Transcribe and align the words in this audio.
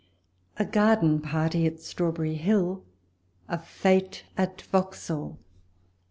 A 0.57 0.65
GABDEN 0.65 1.19
PAIfTY 1.19 1.67
AT 1.67 1.75
STBAWBEIiRY 1.75 2.33
HILL— 2.37 2.83
A 3.47 3.59
FETE 3.59 4.23
AT 4.35 4.63
VAUXHALL. 4.63 5.37